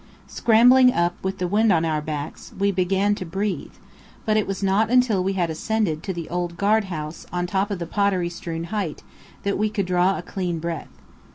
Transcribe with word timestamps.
Scrambling 0.25 0.91
up, 0.91 1.13
with 1.23 1.37
the 1.37 1.47
wind 1.47 1.71
on 1.71 1.85
our 1.85 2.01
backs, 2.01 2.53
we 2.57 2.71
began 2.71 3.13
to 3.13 3.23
breathe; 3.23 3.73
but 4.25 4.35
it 4.35 4.47
was 4.47 4.63
not 4.63 4.89
until 4.89 5.23
we 5.23 5.33
had 5.33 5.51
ascended 5.51 6.01
to 6.01 6.11
the 6.11 6.27
old 6.27 6.57
guard 6.57 6.85
house 6.85 7.27
on 7.31 7.45
top 7.45 7.69
of 7.69 7.77
the 7.77 7.85
pottery 7.85 8.27
strewn 8.27 8.63
height, 8.73 9.03
that 9.43 9.59
we 9.59 9.69
could 9.69 9.85
draw 9.85 10.17
a 10.17 10.23
clean 10.23 10.57
breath. 10.57 10.89